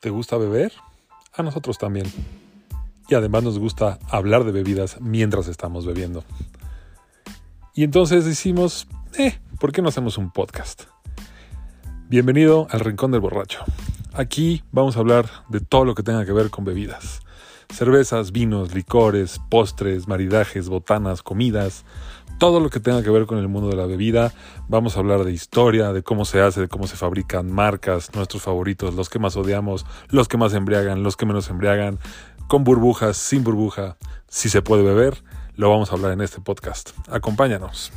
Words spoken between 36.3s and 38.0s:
podcast. Acompáñanos.